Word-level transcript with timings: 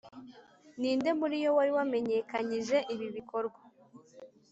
ni 0.79 0.91
nde 0.97 1.11
muri 1.19 1.35
yo 1.43 1.49
wari 1.57 1.71
wamenyekanyije 1.77 2.77
ibi 2.93 3.07
bikorwa, 3.15 3.59